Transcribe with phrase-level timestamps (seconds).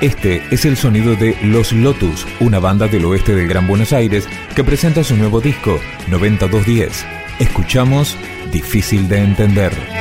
[0.00, 4.28] Este es el sonido de Los Lotus, una banda del oeste del Gran Buenos Aires
[4.54, 7.04] que presenta su nuevo disco, 9210.
[7.40, 8.16] Escuchamos
[8.52, 9.97] Difícil de Entender.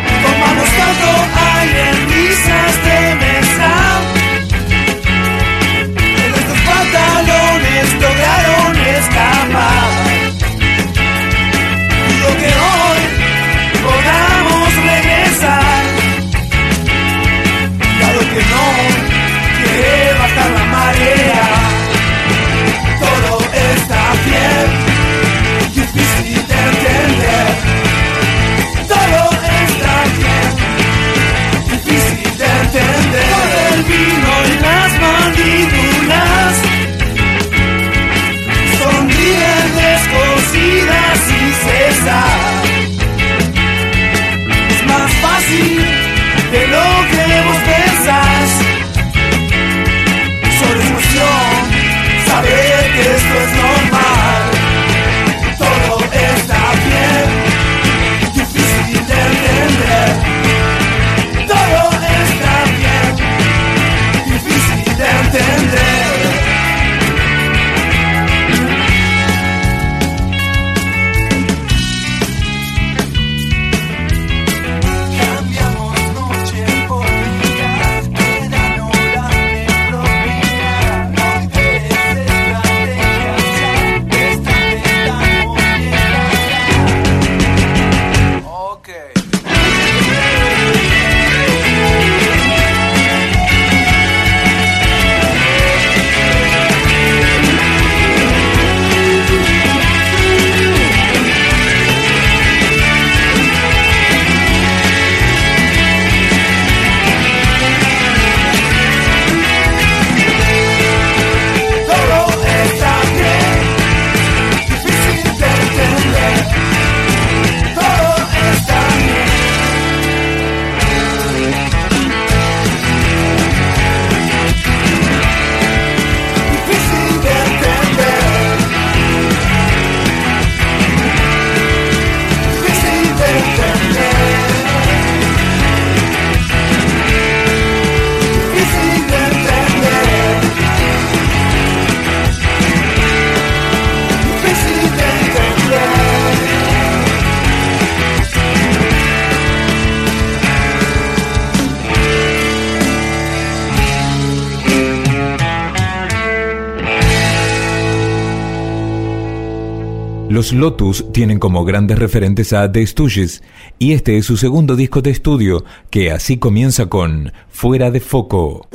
[160.38, 163.42] Los Lotus tienen como grandes referentes a The Stooges
[163.80, 168.68] y este es su segundo disco de estudio, que así comienza con Fuera de Foco.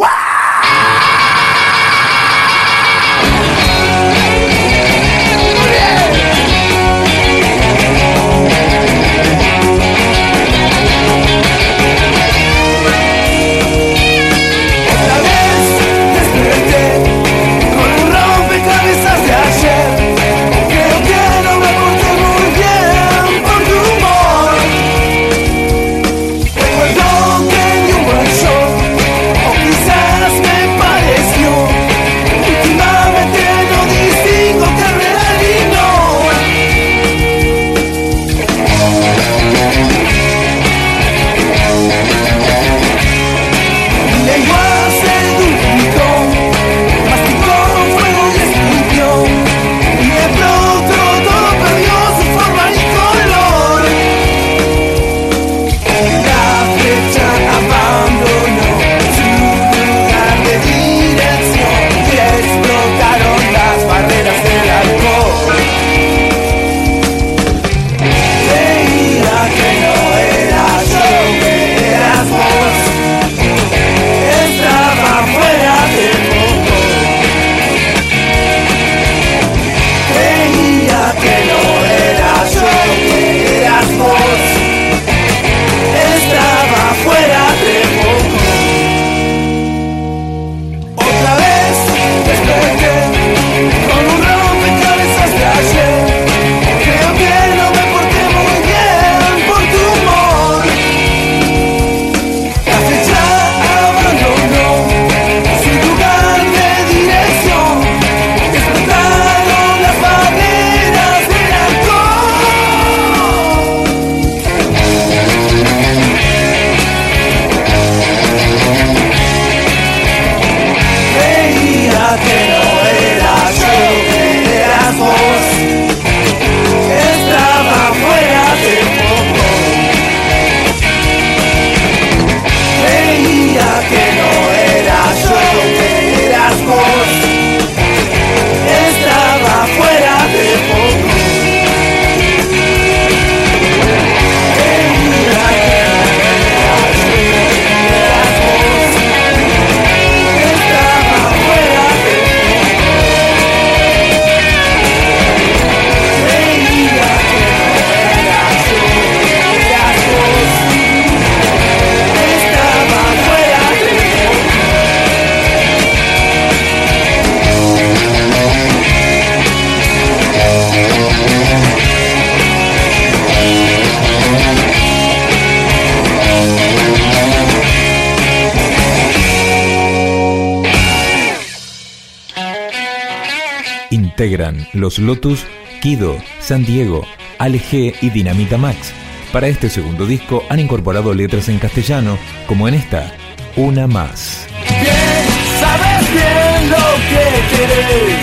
[183.92, 185.44] Integran Los Lotus,
[185.83, 187.06] Kido, San Diego,
[187.39, 188.92] Ale G y Dinamita Max.
[189.33, 193.15] Para este segundo disco han incorporado letras en castellano, como en esta,
[193.54, 194.47] Una más.
[194.66, 195.27] Bien,
[195.60, 198.18] sabes bien lo que querés.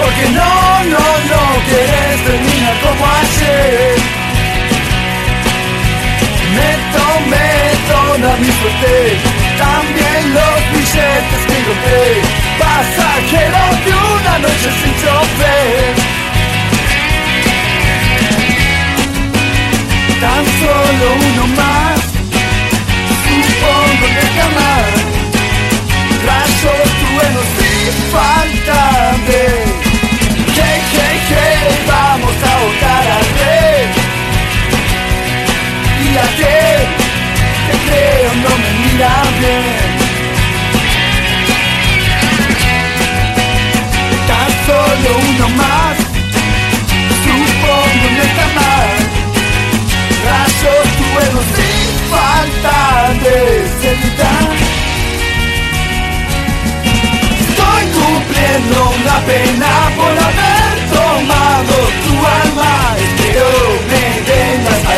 [0.00, 3.96] Porque no, no, no querés terminar como ayer.
[6.56, 7.50] Me tomé
[7.88, 12.04] toda mi suerte, también los billetes que encontré.
[12.58, 16.10] Pasajeros de una noche sin chofer.
[20.20, 22.00] tan solo uno más.
[23.24, 24.90] Supongo que jamás
[26.26, 27.92] rayos truenos sin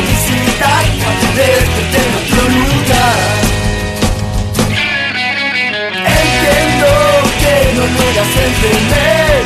[0.02, 3.20] vengas a desde en otro lugar.
[6.20, 6.90] Entiendo
[7.40, 9.42] que no logras entender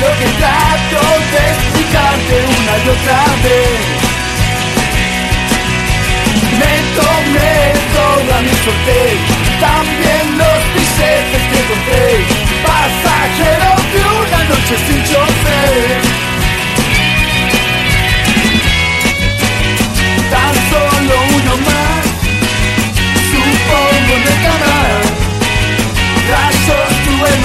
[0.00, 3.80] lo que trato de explicarte una y otra vez.
[6.60, 7.56] Me tomé
[7.94, 8.98] toda mi suerte,
[9.60, 12.06] también los billetes que compré,
[12.64, 16.05] pasajero de una noche sin chofer.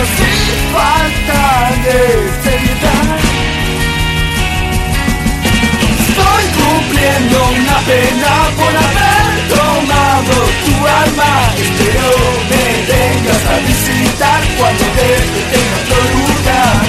[0.05, 1.41] Sin falta
[1.85, 1.99] de
[2.43, 3.05] seriedad.
[6.07, 11.33] Estoy cumpliendo una pena por haber tomado tu alma.
[11.55, 12.11] Espero
[12.49, 15.09] me vengas a visitar cuando te
[15.59, 16.81] en otro lugar.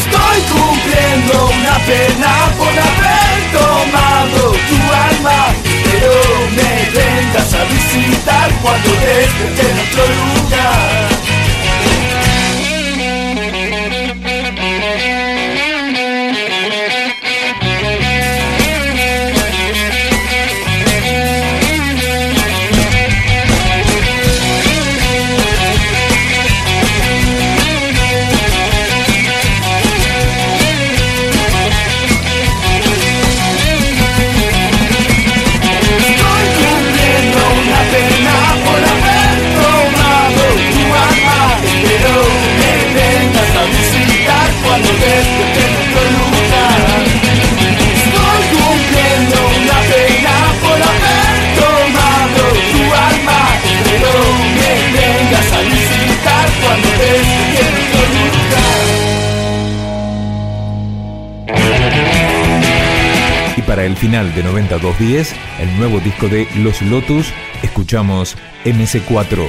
[0.00, 5.38] Estoy cumpliendo una pena por haber tomado tu alma.
[5.64, 6.16] Espero
[6.56, 10.83] me vengas a visitar cuando te en otro lugar.
[64.04, 67.32] Final de 9210, el nuevo disco de Los Lotus,
[67.62, 69.48] escuchamos MS4.